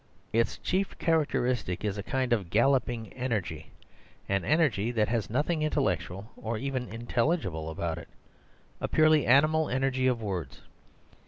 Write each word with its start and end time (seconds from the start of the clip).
Its 0.33 0.57
chief 0.57 0.97
characteristic 0.97 1.85
is 1.85 1.95
a 1.95 2.01
kind 2.01 2.33
of 2.33 2.49
galloping 2.49 3.13
energy, 3.13 3.69
an 4.27 4.43
energy 4.43 4.89
that 4.89 5.07
has 5.09 5.29
nothing 5.29 5.61
intellectual 5.61 6.31
or 6.37 6.57
even 6.57 6.87
intelligible 6.89 7.69
about 7.69 7.99
it, 7.99 8.09
a 8.79 8.87
purely 8.87 9.27
animal 9.27 9.69
energy 9.69 10.07
of 10.07 10.19
words. 10.19 10.61